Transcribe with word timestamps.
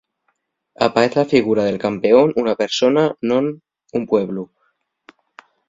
Apaez 0.85 1.15
la 1.15 1.25
figura 1.25 1.63
del 1.63 1.77
campeón, 1.83 2.33
una 2.43 2.55
persona, 2.63 3.03
non 3.29 3.43
un 3.97 4.03
pueblu. 4.11 4.43